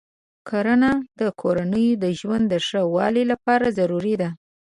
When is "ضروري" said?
3.79-4.15